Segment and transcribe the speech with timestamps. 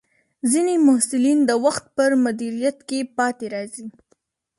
[0.51, 3.85] ځینې محصلین د وخت پر مدیریت کې پاتې راځي.